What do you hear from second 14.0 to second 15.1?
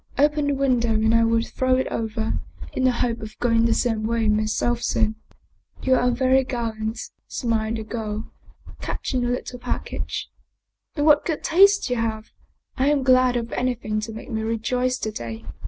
make me rejoice